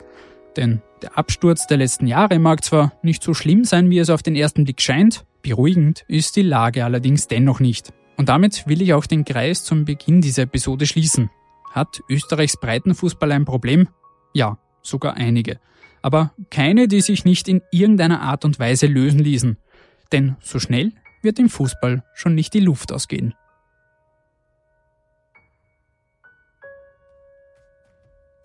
Denn 0.59 0.83
der 1.03 1.17
Absturz 1.17 1.69
der 1.69 1.77
letzten 1.77 2.09
Jahre 2.09 2.41
mag 2.41 2.65
zwar 2.65 2.93
nicht 3.03 3.23
so 3.23 3.33
schlimm 3.33 3.65
sein, 3.65 3.91
wie 3.91 4.01
es 4.01 4.11
auf 4.11 4.25
den 4.25 4.35
ersten 4.35 4.65
Blick 4.65 4.83
scheint, 4.83 5.25
beruhigend 5.41 6.05
ist 6.09 6.35
die 6.35 6.43
Lage 6.43 6.85
allerdings 6.85 7.29
dennoch 7.29 7.61
nicht. 7.61 7.93
Und 8.17 8.29
damit 8.29 8.67
will 8.67 8.83
ich 8.83 8.93
auch 8.93 9.07
den 9.07 9.25
Kreis 9.25 9.63
zum 9.63 9.85
Beginn 9.85 10.21
dieser 10.21 10.43
Episode 10.43 10.85
schließen. 10.87 11.31
Hat 11.71 12.01
Österreichs 12.11 12.59
Breitenfußball 12.59 13.31
ein 13.31 13.45
Problem? 13.45 13.87
Ja, 14.35 14.59
sogar 14.83 15.15
einige. 15.15 15.61
Aber 16.03 16.33
keine, 16.51 16.89
die 16.89 17.03
sich 17.03 17.25
nicht 17.25 17.47
in 17.47 17.63
irgendeiner 17.71 18.21
Art 18.21 18.45
und 18.45 18.59
Weise 18.59 18.89
lösen 18.89 19.21
ließen. 19.21 19.59
Denn 20.11 20.35
so 20.41 20.59
schnell 20.59 20.93
wird 21.23 21.39
im 21.39 21.49
Fußball 21.49 22.03
schon 22.15 22.35
nicht 22.35 22.53
die 22.53 22.61
Luft 22.61 22.91
ausgehen. 22.91 23.35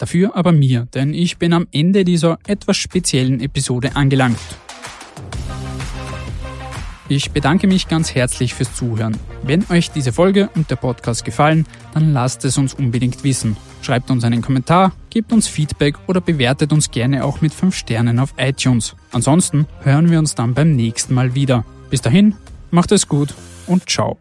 Dafür 0.04 0.36
aber 0.36 0.52
mir, 0.52 0.86
denn 0.94 1.14
ich 1.14 1.38
bin 1.38 1.54
am 1.54 1.66
Ende 1.72 2.04
dieser 2.04 2.38
etwas 2.46 2.76
speziellen 2.76 3.40
Episode 3.40 3.96
angelangt. 3.96 4.38
Ich 7.08 7.32
bedanke 7.32 7.68
mich 7.68 7.88
ganz 7.88 8.14
herzlich 8.14 8.54
fürs 8.54 8.76
Zuhören. 8.76 9.16
Wenn 9.44 9.64
euch 9.70 9.92
diese 9.92 10.12
Folge 10.12 10.50
und 10.56 10.70
der 10.70 10.76
Podcast 10.76 11.24
gefallen, 11.24 11.66
dann 11.94 12.12
lasst 12.12 12.44
es 12.44 12.58
uns 12.58 12.74
unbedingt 12.74 13.24
wissen. 13.24 13.56
Schreibt 13.82 14.12
uns 14.12 14.26
einen 14.26 14.42
Kommentar, 14.42 14.92
gebt 15.10 15.32
uns 15.32 15.48
Feedback 15.48 15.96
oder 16.08 16.20
bewertet 16.20 16.74
uns 16.74 16.92
gerne 16.92 17.24
auch 17.24 17.40
mit 17.40 17.54
5 17.54 17.74
Sternen 17.74 18.20
auf 18.20 18.34
iTunes. 18.36 18.98
Ansonsten 19.14 19.68
hören 19.84 20.12
wir 20.12 20.20
uns 20.20 20.36
dann 20.36 20.54
beim 20.54 20.76
nächsten 20.76 21.14
Mal 21.14 21.34
wieder. 21.34 21.64
Bis 21.90 22.02
dahin, 22.02 22.36
macht 22.72 22.92
es 22.92 23.08
gut 23.08 23.34
und 23.68 23.90
ciao. 23.90 24.20